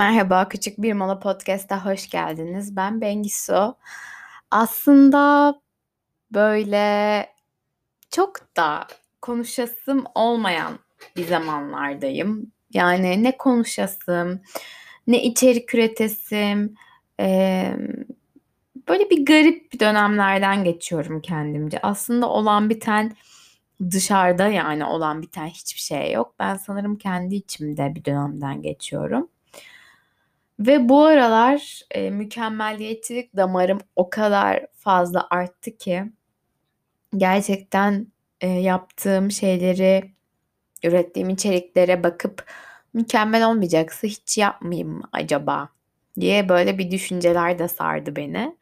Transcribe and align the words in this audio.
Merhaba, 0.00 0.48
Küçük 0.48 0.82
Bir 0.82 0.92
Mola 0.92 1.18
Podcast'a 1.18 1.84
hoş 1.84 2.10
geldiniz. 2.10 2.76
Ben 2.76 3.00
Bengisu. 3.00 3.76
Aslında 4.50 5.54
böyle 6.34 7.26
çok 8.10 8.56
da 8.56 8.86
konuşasım 9.22 10.04
olmayan 10.14 10.78
bir 11.16 11.26
zamanlardayım. 11.26 12.52
Yani 12.72 13.24
ne 13.24 13.36
konuşasım, 13.36 14.40
ne 15.06 15.22
içerik 15.22 15.74
üretesim. 15.74 16.74
Ee, 17.20 17.76
böyle 18.88 19.10
bir 19.10 19.26
garip 19.26 19.72
bir 19.72 19.80
dönemlerden 19.80 20.64
geçiyorum 20.64 21.20
kendimce. 21.20 21.80
Aslında 21.82 22.28
olan 22.28 22.70
biten 22.70 23.16
dışarıda 23.90 24.48
yani 24.48 24.84
olan 24.84 25.22
biten 25.22 25.46
hiçbir 25.46 25.80
şey 25.80 26.12
yok. 26.12 26.34
Ben 26.38 26.56
sanırım 26.56 26.96
kendi 26.98 27.34
içimde 27.34 27.94
bir 27.94 28.04
dönemden 28.04 28.62
geçiyorum. 28.62 29.29
Ve 30.60 30.88
bu 30.88 31.04
aralar 31.04 31.80
e, 31.90 32.10
mükemmeliyetçilik 32.10 33.36
damarım 33.36 33.78
o 33.96 34.10
kadar 34.10 34.66
fazla 34.76 35.26
arttı 35.30 35.76
ki 35.76 36.04
gerçekten 37.16 38.06
e, 38.40 38.48
yaptığım 38.48 39.30
şeyleri, 39.30 40.12
ürettiğim 40.84 41.30
içeriklere 41.30 42.04
bakıp 42.04 42.44
mükemmel 42.94 43.48
olmayacaksa 43.48 44.06
hiç 44.08 44.38
yapmayayım 44.38 44.90
mı 44.90 45.08
acaba 45.12 45.68
diye 46.20 46.48
böyle 46.48 46.78
bir 46.78 46.90
düşünceler 46.90 47.58
de 47.58 47.68
sardı 47.68 48.16
beni. 48.16 48.56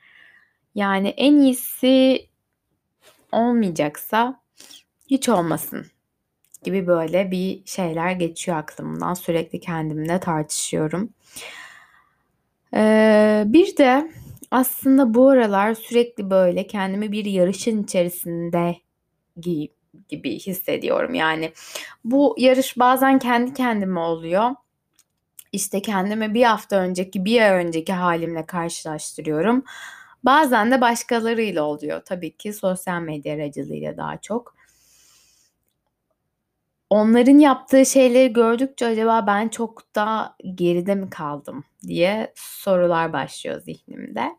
Yani 0.75 1.09
en 1.09 1.35
iyisi 1.37 2.27
olmayacaksa 3.33 4.41
hiç 5.11 5.29
olmasın 5.29 5.87
gibi 6.63 6.87
böyle 6.87 7.31
bir 7.31 7.63
şeyler 7.67 8.13
geçiyor 8.13 8.59
aklımdan. 8.59 9.15
Sürekli 9.15 9.61
kendimle 9.61 10.21
tartışıyorum. 10.21 11.11
Ee, 12.75 13.45
bir 13.47 13.77
de 13.77 14.11
aslında 14.51 15.15
bu 15.15 15.29
aralar 15.31 15.75
sürekli 15.75 16.31
böyle 16.31 16.67
kendimi 16.67 17.13
bir 17.13 17.25
yarışın 17.25 17.83
içerisinde 17.83 18.77
gi- 19.41 19.71
gibi 20.09 20.39
hissediyorum. 20.39 21.15
Yani 21.15 21.53
bu 22.05 22.37
yarış 22.39 22.79
bazen 22.79 23.19
kendi 23.19 23.55
kendime 23.55 24.01
oluyor. 24.01 24.51
İşte 25.53 25.83
kendimi 25.83 26.35
bir 26.35 26.45
hafta 26.45 26.77
önceki, 26.77 27.25
bir 27.25 27.41
ay 27.43 27.65
önceki 27.67 27.93
halimle 27.93 28.47
karşılaştırıyorum. 28.47 29.65
Bazen 30.25 30.71
de 30.71 30.81
başkalarıyla 30.81 31.63
oluyor. 31.63 32.03
Tabii 32.05 32.37
ki 32.37 32.53
sosyal 32.53 33.01
medya 33.03 33.35
aracılığıyla 33.35 33.97
daha 33.97 34.17
çok. 34.19 34.55
Onların 36.91 37.39
yaptığı 37.39 37.87
şeyleri 37.87 38.33
gördükçe 38.33 38.87
acaba 38.87 39.27
ben 39.27 39.49
çok 39.49 39.95
da 39.95 40.37
geride 40.55 40.95
mi 40.95 41.11
kaldım 41.11 41.65
diye 41.87 42.33
sorular 42.37 43.13
başlıyor 43.13 43.61
zihnimde. 43.61 44.37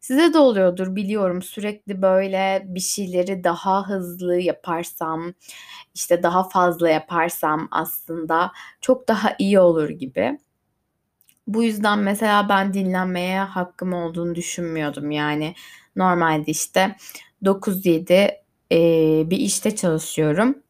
Size 0.00 0.34
de 0.34 0.38
oluyordur 0.38 0.96
biliyorum 0.96 1.42
sürekli 1.42 2.02
böyle 2.02 2.62
bir 2.66 2.80
şeyleri 2.80 3.44
daha 3.44 3.88
hızlı 3.88 4.36
yaparsam, 4.40 5.34
işte 5.94 6.22
daha 6.22 6.48
fazla 6.48 6.88
yaparsam 6.88 7.68
aslında 7.70 8.52
çok 8.80 9.08
daha 9.08 9.34
iyi 9.38 9.60
olur 9.60 9.88
gibi. 9.88 10.38
Bu 11.46 11.64
yüzden 11.64 11.98
mesela 11.98 12.48
ben 12.48 12.74
dinlenmeye 12.74 13.40
hakkım 13.40 13.92
olduğunu 13.92 14.34
düşünmüyordum. 14.34 15.10
Yani 15.10 15.54
normalde 15.96 16.50
işte 16.50 16.96
9-7 17.44 18.30
e, 18.72 18.78
bir 19.30 19.38
işte 19.38 19.76
çalışıyorum. 19.76 20.62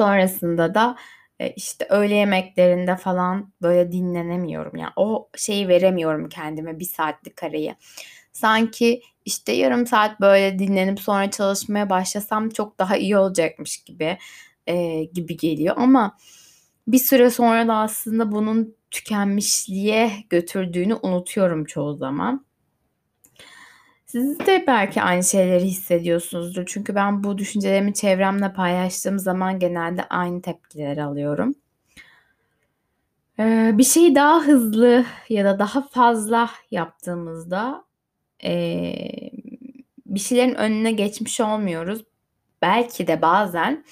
Sonrasında 0.00 0.74
da 0.74 0.96
e, 1.40 1.50
işte 1.50 1.86
öğle 1.90 2.14
yemeklerinde 2.14 2.96
falan 2.96 3.52
böyle 3.62 3.92
dinlenemiyorum. 3.92 4.76
Yani 4.76 4.92
o 4.96 5.28
şeyi 5.36 5.68
veremiyorum 5.68 6.28
kendime 6.28 6.78
bir 6.78 6.84
saatlik 6.84 7.42
arayı. 7.42 7.74
Sanki 8.32 9.02
işte 9.24 9.52
yarım 9.52 9.86
saat 9.86 10.20
böyle 10.20 10.58
dinlenip 10.58 11.00
sonra 11.00 11.30
çalışmaya 11.30 11.90
başlasam 11.90 12.50
çok 12.50 12.78
daha 12.78 12.96
iyi 12.96 13.16
olacakmış 13.16 13.84
gibi 13.84 14.18
e, 14.66 15.04
gibi 15.04 15.36
geliyor. 15.36 15.74
Ama 15.78 16.16
bir 16.88 16.98
süre 16.98 17.30
sonra 17.30 17.68
da 17.68 17.74
aslında 17.74 18.32
bunun 18.32 18.76
tükenmişliğe 18.90 20.10
götürdüğünü 20.30 20.94
unutuyorum 21.02 21.64
çoğu 21.64 21.96
zaman. 21.96 22.46
Siz 24.10 24.38
de 24.40 24.64
belki 24.66 25.02
aynı 25.02 25.24
şeyleri 25.24 25.64
hissediyorsunuzdur. 25.64 26.66
Çünkü 26.66 26.94
ben 26.94 27.24
bu 27.24 27.38
düşüncelerimi 27.38 27.94
çevremle 27.94 28.52
paylaştığım 28.52 29.18
zaman 29.18 29.58
genelde 29.58 30.04
aynı 30.08 30.42
tepkiler 30.42 30.96
alıyorum. 30.96 31.54
Ee, 33.38 33.70
bir 33.74 33.84
şeyi 33.84 34.14
daha 34.14 34.42
hızlı 34.42 35.04
ya 35.28 35.44
da 35.44 35.58
daha 35.58 35.82
fazla 35.82 36.50
yaptığımızda 36.70 37.84
ee, 38.44 38.94
bir 40.06 40.20
şeylerin 40.20 40.54
önüne 40.54 40.92
geçmiş 40.92 41.40
olmuyoruz. 41.40 42.04
Belki 42.62 43.06
de 43.06 43.22
bazen 43.22 43.84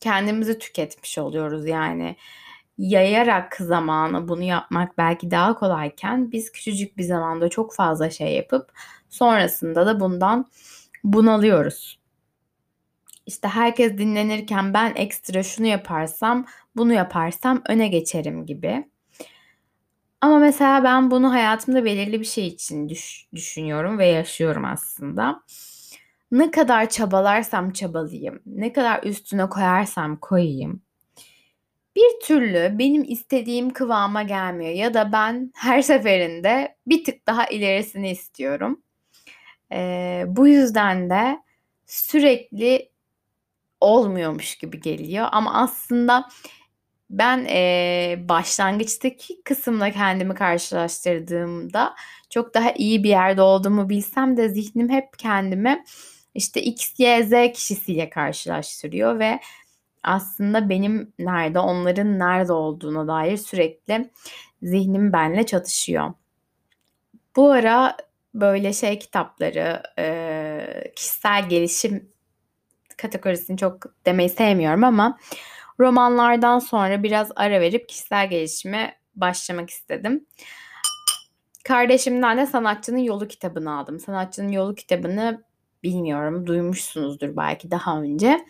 kendimizi 0.00 0.58
tüketmiş 0.58 1.18
oluyoruz. 1.18 1.66
Yani 1.66 2.16
yayarak 2.80 3.56
zamanı 3.56 4.28
bunu 4.28 4.42
yapmak 4.42 4.98
belki 4.98 5.30
daha 5.30 5.54
kolayken 5.54 6.32
biz 6.32 6.52
küçücük 6.52 6.98
bir 6.98 7.02
zamanda 7.02 7.48
çok 7.48 7.74
fazla 7.74 8.10
şey 8.10 8.34
yapıp 8.34 8.72
sonrasında 9.10 9.86
da 9.86 10.00
bundan 10.00 10.46
bunalıyoruz. 11.04 12.00
İşte 13.26 13.48
herkes 13.48 13.98
dinlenirken 13.98 14.74
ben 14.74 14.92
ekstra 14.96 15.42
şunu 15.42 15.66
yaparsam, 15.66 16.46
bunu 16.76 16.92
yaparsam 16.92 17.62
öne 17.68 17.88
geçerim 17.88 18.46
gibi. 18.46 18.90
Ama 20.20 20.38
mesela 20.38 20.84
ben 20.84 21.10
bunu 21.10 21.32
hayatımda 21.32 21.84
belirli 21.84 22.20
bir 22.20 22.24
şey 22.24 22.46
için 22.46 22.88
düş- 22.88 23.28
düşünüyorum 23.34 23.98
ve 23.98 24.06
yaşıyorum 24.06 24.64
aslında. 24.64 25.42
Ne 26.30 26.50
kadar 26.50 26.88
çabalarsam 26.90 27.72
çabalayayım, 27.72 28.42
ne 28.46 28.72
kadar 28.72 29.02
üstüne 29.02 29.48
koyarsam 29.48 30.16
koyayım, 30.16 30.82
bir 32.00 32.26
türlü 32.26 32.78
benim 32.78 33.04
istediğim 33.04 33.70
kıvama 33.70 34.22
gelmiyor 34.22 34.72
ya 34.72 34.94
da 34.94 35.12
ben 35.12 35.52
her 35.54 35.82
seferinde 35.92 36.76
bir 36.86 37.04
tık 37.04 37.26
daha 37.26 37.46
ilerisini 37.46 38.10
istiyorum. 38.10 38.82
Ee, 39.72 40.24
bu 40.26 40.48
yüzden 40.48 41.10
de 41.10 41.38
sürekli 41.86 42.90
olmuyormuş 43.80 44.54
gibi 44.58 44.80
geliyor 44.80 45.28
ama 45.32 45.54
aslında 45.54 46.28
ben 47.10 47.46
e, 47.50 48.16
başlangıçtaki 48.28 49.42
kısımla 49.42 49.90
kendimi 49.90 50.34
karşılaştırdığımda 50.34 51.94
çok 52.30 52.54
daha 52.54 52.72
iyi 52.72 53.04
bir 53.04 53.08
yerde 53.08 53.42
olduğumu 53.42 53.88
bilsem 53.88 54.36
de 54.36 54.48
zihnim 54.48 54.88
hep 54.88 55.18
kendimi 55.18 55.84
işte 56.34 56.62
X, 56.62 57.00
Y, 57.00 57.22
Z 57.24 57.52
kişisiyle 57.52 58.10
karşılaştırıyor 58.10 59.18
ve 59.18 59.40
aslında 60.02 60.68
benim 60.68 61.12
nerede, 61.18 61.58
onların 61.58 62.18
nerede 62.18 62.52
olduğuna 62.52 63.08
dair 63.08 63.36
sürekli 63.36 64.10
zihnim 64.62 65.12
benle 65.12 65.46
çatışıyor. 65.46 66.12
Bu 67.36 67.52
ara 67.52 67.96
böyle 68.34 68.72
şey 68.72 68.98
kitapları, 68.98 69.82
kişisel 70.96 71.48
gelişim 71.48 72.12
kategorisini 72.96 73.56
çok 73.56 74.06
demeyi 74.06 74.28
sevmiyorum 74.28 74.84
ama 74.84 75.18
romanlardan 75.80 76.58
sonra 76.58 77.02
biraz 77.02 77.32
ara 77.36 77.60
verip 77.60 77.88
kişisel 77.88 78.30
gelişime 78.30 78.96
başlamak 79.14 79.70
istedim. 79.70 80.26
Kardeşimden 81.64 82.38
de 82.38 82.46
Sanatçının 82.46 82.98
Yolu 82.98 83.28
kitabını 83.28 83.78
aldım. 83.78 84.00
Sanatçının 84.00 84.48
Yolu 84.48 84.74
kitabını 84.74 85.44
bilmiyorum, 85.82 86.46
duymuşsunuzdur 86.46 87.36
belki 87.36 87.70
daha 87.70 88.00
önce 88.00 88.46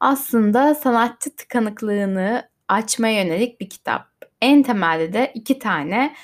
aslında 0.00 0.74
sanatçı 0.74 1.36
tıkanıklığını 1.36 2.48
açmaya 2.68 3.22
yönelik 3.22 3.60
bir 3.60 3.68
kitap. 3.68 4.06
En 4.42 4.62
temelde 4.62 5.12
de 5.12 5.32
iki 5.34 5.58
tane 5.58 6.14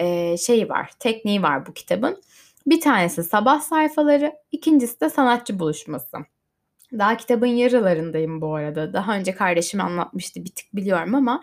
e, 0.00 0.36
şey 0.36 0.68
var, 0.68 0.90
tekniği 0.98 1.42
var 1.42 1.66
bu 1.66 1.72
kitabın. 1.72 2.22
Bir 2.66 2.80
tanesi 2.80 3.24
sabah 3.24 3.60
sayfaları, 3.60 4.32
ikincisi 4.52 5.00
de 5.00 5.10
sanatçı 5.10 5.58
buluşması. 5.58 6.16
Daha 6.92 7.16
kitabın 7.16 7.46
yarılarındayım 7.46 8.40
bu 8.40 8.54
arada. 8.54 8.92
Daha 8.92 9.16
önce 9.16 9.34
kardeşim 9.34 9.80
anlatmıştı 9.80 10.44
bir 10.44 10.50
tık 10.50 10.76
biliyorum 10.76 11.14
ama 11.14 11.40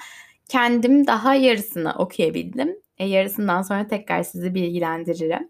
kendim 0.50 1.08
daha 1.08 1.36
yarısını 1.36 1.94
okuyabildim. 1.98 2.76
E, 2.98 3.06
yarısından 3.06 3.62
sonra 3.62 3.88
tekrar 3.88 4.24
sizi 4.24 4.56
bilgilendiririm. 4.56 5.50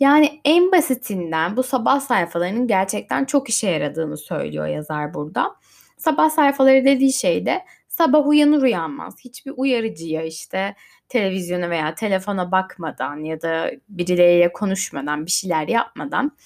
Yani 0.00 0.40
en 0.44 0.72
basitinden 0.72 1.56
bu 1.56 1.62
sabah 1.62 2.00
sayfalarının 2.00 2.66
gerçekten 2.66 3.24
çok 3.24 3.48
işe 3.48 3.70
yaradığını 3.70 4.16
söylüyor 4.16 4.66
yazar 4.66 5.14
burada. 5.14 5.56
Sabah 5.96 6.30
sayfaları 6.30 6.84
dediği 6.84 7.12
şey 7.12 7.46
de 7.46 7.64
sabah 7.88 8.26
uyanır 8.26 8.62
uyanmaz 8.62 9.14
hiçbir 9.24 9.52
uyarıcıya 9.56 10.22
işte 10.22 10.74
televizyona 11.08 11.70
veya 11.70 11.94
telefona 11.94 12.52
bakmadan 12.52 13.24
ya 13.24 13.42
da 13.42 13.70
birileriyle 13.88 14.52
konuşmadan 14.52 15.26
bir 15.26 15.30
şeyler 15.30 15.68
yapmadan 15.68 16.36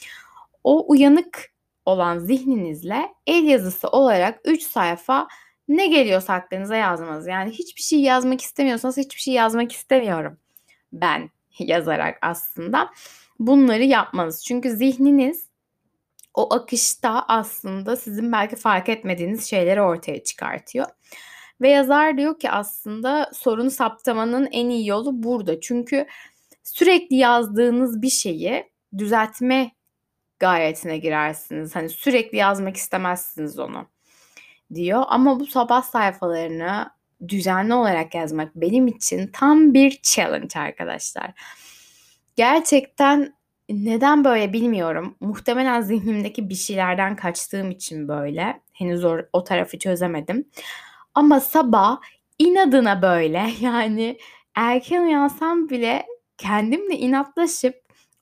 o 0.65 0.91
uyanık 0.91 1.53
olan 1.85 2.19
zihninizle 2.19 3.09
el 3.27 3.45
yazısı 3.45 3.89
olarak 3.89 4.41
3 4.45 4.63
sayfa 4.63 5.29
ne 5.69 5.87
geliyorsa 5.87 6.35
aklınıza 6.35 6.77
yazmanız. 6.77 7.27
Yani 7.27 7.51
hiçbir 7.51 7.83
şey 7.83 8.01
yazmak 8.01 8.41
istemiyorsanız 8.41 8.97
hiçbir 8.97 9.21
şey 9.21 9.35
yazmak 9.35 9.73
istemiyorum 9.73 10.39
ben 10.93 11.31
yazarak 11.59 12.19
aslında 12.23 12.91
bunları 13.39 13.85
yapmanız. 13.85 14.45
Çünkü 14.45 14.71
zihniniz 14.71 15.49
o 16.35 16.55
akışta 16.55 17.25
aslında 17.29 17.97
sizin 17.97 18.33
belki 18.33 18.57
fark 18.57 18.89
etmediğiniz 18.89 19.51
şeyleri 19.51 19.83
ortaya 19.83 20.25
çıkartıyor. 20.25 20.87
Ve 21.61 21.69
yazar 21.69 22.19
diyor 22.19 22.39
ki 22.39 22.51
aslında 22.51 23.31
sorunu 23.35 23.71
saptamanın 23.71 24.49
en 24.53 24.69
iyi 24.69 24.89
yolu 24.89 25.23
burada. 25.23 25.61
Çünkü 25.61 26.07
sürekli 26.65 27.17
yazdığınız 27.17 28.03
bir 28.03 28.11
şeyi 28.11 28.71
düzeltme 28.99 29.73
gayretine 30.39 30.99
girersiniz. 30.99 31.77
Hani 31.77 31.89
sürekli 31.89 32.39
yazmak 32.39 32.77
istemezsiniz 32.77 33.59
onu 33.59 33.87
diyor. 34.75 35.05
Ama 35.09 35.41
bu 35.41 35.47
sabah 35.47 35.83
sayfalarını 35.83 36.91
düzenli 37.29 37.75
olarak 37.75 38.15
yazmak 38.15 38.57
benim 38.57 38.87
için 38.87 39.27
tam 39.33 39.75
bir 39.75 40.01
challenge 40.03 40.61
arkadaşlar. 40.61 41.33
Gerçekten 42.39 43.35
neden 43.69 44.25
böyle 44.25 44.53
bilmiyorum. 44.53 45.17
Muhtemelen 45.21 45.81
zihnimdeki 45.81 46.49
bir 46.49 46.55
şeylerden 46.55 47.17
kaçtığım 47.17 47.71
için 47.71 48.09
böyle. 48.09 48.61
Henüz 48.73 49.05
o, 49.05 49.17
o 49.33 49.45
tarafı 49.45 49.79
çözemedim. 49.79 50.49
Ama 51.15 51.41
sabah 51.41 52.01
inadına 52.39 53.03
böyle 53.03 53.51
yani 53.61 54.19
erken 54.55 55.03
uyansam 55.03 55.69
bile 55.69 56.07
kendimle 56.37 56.99
inatlaşıp 56.99 57.75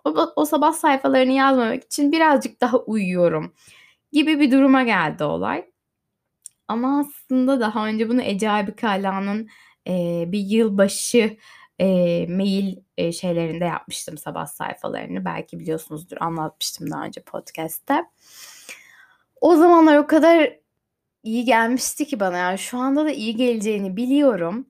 o, 0.05 0.33
o 0.37 0.45
sabah 0.45 0.73
sayfalarını 0.73 1.33
yazmamak 1.33 1.85
için 1.85 2.13
birazcık 2.13 2.61
daha 2.61 2.79
uyuyorum 2.79 3.55
gibi 4.13 4.41
bir 4.41 4.51
duruma 4.51 4.83
geldi 4.83 5.25
olay. 5.25 5.65
Ama 6.69 7.01
aslında 7.01 7.61
daha 7.61 7.87
önce 7.87 8.09
bunu 8.09 8.23
Ece 8.23 8.51
Aybıkala'nın 8.51 9.49
e, 9.89 10.25
bir 10.29 10.41
yılbaşı 10.41 11.37
e, 11.79 11.87
mail 12.27 12.77
e, 12.97 13.13
şeylerinde 13.13 13.65
yapmıştım 13.65 14.19
sabah 14.19 14.47
sayfalarını. 14.47 15.25
Belki 15.25 15.61
biliyorsunuzdur 15.61 16.17
anlatmıştım 16.21 16.91
daha 16.91 17.05
önce 17.05 17.21
podcast'te. 17.23 18.05
O 19.41 19.57
zamanlar 19.57 19.97
o 19.97 20.07
kadar 20.07 20.57
iyi 21.23 21.45
gelmişti 21.45 22.07
ki 22.07 22.21
bana 22.21 22.37
yani 22.37 22.59
şu 22.59 22.79
anda 22.79 23.05
da 23.05 23.11
iyi 23.11 23.37
geleceğini 23.37 23.97
biliyorum. 23.97 24.67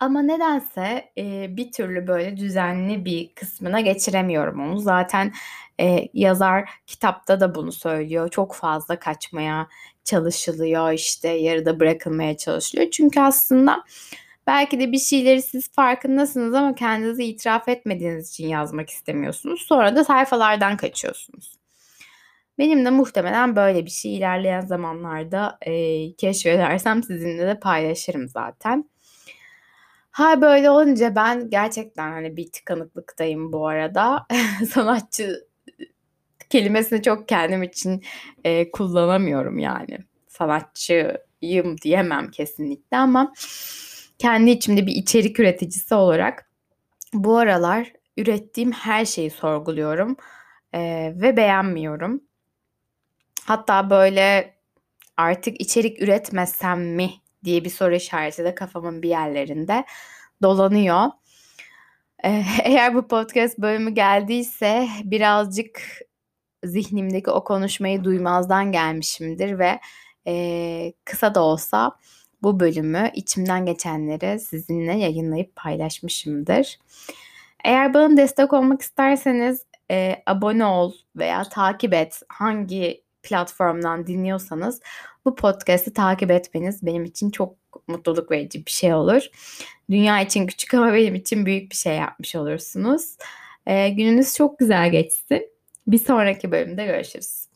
Ama 0.00 0.22
nedense 0.22 1.12
e, 1.18 1.56
bir 1.56 1.72
türlü 1.72 2.06
böyle 2.06 2.36
düzenli 2.36 3.04
bir 3.04 3.34
kısmına 3.34 3.80
geçiremiyorum 3.80 4.60
onu. 4.60 4.78
Zaten 4.78 5.32
e, 5.80 6.08
yazar 6.14 6.70
kitapta 6.86 7.40
da 7.40 7.54
bunu 7.54 7.72
söylüyor. 7.72 8.28
Çok 8.30 8.54
fazla 8.54 8.98
kaçmaya 8.98 9.68
çalışılıyor 10.04 10.92
işte 10.92 11.28
yarıda 11.28 11.80
bırakılmaya 11.80 12.36
çalışılıyor. 12.36 12.90
Çünkü 12.90 13.20
aslında 13.20 13.84
belki 14.50 14.80
de 14.80 14.92
bir 14.92 14.98
şeyleri 14.98 15.42
siz 15.42 15.72
farkındasınız 15.72 16.54
ama 16.54 16.74
kendinizi 16.74 17.24
itiraf 17.24 17.68
etmediğiniz 17.68 18.30
için 18.30 18.48
yazmak 18.48 18.90
istemiyorsunuz. 18.90 19.62
Sonra 19.62 19.96
da 19.96 20.04
sayfalardan 20.04 20.76
kaçıyorsunuz. 20.76 21.56
Benim 22.58 22.84
de 22.84 22.90
muhtemelen 22.90 23.56
böyle 23.56 23.84
bir 23.84 23.90
şey 23.90 24.16
ilerleyen 24.16 24.60
zamanlarda 24.60 25.58
e, 25.62 25.72
keşfedersem 26.12 27.02
sizinle 27.02 27.46
de 27.46 27.60
paylaşırım 27.60 28.28
zaten. 28.28 28.90
Ha 30.10 30.40
böyle 30.40 30.70
olunca 30.70 31.14
ben 31.16 31.50
gerçekten 31.50 32.12
hani 32.12 32.36
bir 32.36 32.52
tıkanıklıktayım 32.52 33.52
bu 33.52 33.68
arada. 33.68 34.26
Sanatçı 34.70 35.46
kelimesini 36.50 37.02
çok 37.02 37.28
kendim 37.28 37.62
için 37.62 38.02
e, 38.44 38.70
kullanamıyorum 38.70 39.58
yani. 39.58 39.98
Sanatçıyım 40.28 41.78
diyemem 41.82 42.30
kesinlikle 42.30 42.96
ama 42.96 43.32
kendi 44.20 44.50
içimde 44.50 44.86
bir 44.86 44.92
içerik 44.92 45.40
üreticisi 45.40 45.94
olarak 45.94 46.50
bu 47.14 47.38
aralar 47.38 47.92
ürettiğim 48.16 48.72
her 48.72 49.04
şeyi 49.04 49.30
sorguluyorum 49.30 50.16
e, 50.72 50.80
ve 51.16 51.36
beğenmiyorum. 51.36 52.22
Hatta 53.44 53.90
böyle 53.90 54.54
artık 55.16 55.60
içerik 55.60 56.02
üretmesem 56.02 56.94
mi 56.94 57.10
diye 57.44 57.64
bir 57.64 57.70
soru 57.70 57.94
işareti 57.94 58.44
de 58.44 58.54
kafamın 58.54 59.02
bir 59.02 59.08
yerlerinde 59.08 59.84
dolanıyor. 60.42 61.06
Eğer 62.64 62.94
bu 62.94 63.08
podcast 63.08 63.58
bölümü 63.58 63.90
geldiyse 63.90 64.88
birazcık 65.04 65.82
zihnimdeki 66.64 67.30
o 67.30 67.44
konuşmayı 67.44 68.04
duymazdan 68.04 68.72
gelmişimdir 68.72 69.58
ve 69.58 69.80
e, 70.26 70.92
kısa 71.04 71.34
da 71.34 71.42
olsa 71.42 71.96
bu 72.42 72.60
bölümü 72.60 73.10
içimden 73.14 73.66
geçenleri 73.66 74.40
sizinle 74.40 74.98
yayınlayıp 74.98 75.56
paylaşmışımdır. 75.56 76.78
Eğer 77.64 77.94
bana 77.94 78.16
destek 78.16 78.52
olmak 78.52 78.82
isterseniz 78.82 79.64
e, 79.90 80.22
abone 80.26 80.64
ol 80.64 80.92
veya 81.16 81.42
takip 81.42 81.94
et 81.94 82.22
hangi 82.28 83.02
platformdan 83.22 84.06
dinliyorsanız 84.06 84.80
bu 85.24 85.34
podcast'i 85.34 85.92
takip 85.92 86.30
etmeniz 86.30 86.86
benim 86.86 87.04
için 87.04 87.30
çok 87.30 87.56
mutluluk 87.88 88.30
verici 88.30 88.66
bir 88.66 88.70
şey 88.70 88.94
olur. 88.94 89.22
Dünya 89.90 90.20
için 90.20 90.46
küçük 90.46 90.74
ama 90.74 90.92
benim 90.92 91.14
için 91.14 91.46
büyük 91.46 91.70
bir 91.70 91.76
şey 91.76 91.96
yapmış 91.96 92.36
olursunuz. 92.36 93.16
E, 93.66 93.88
gününüz 93.88 94.34
çok 94.34 94.58
güzel 94.58 94.90
geçsin. 94.90 95.50
Bir 95.86 95.98
sonraki 95.98 96.52
bölümde 96.52 96.86
görüşürüz. 96.86 97.49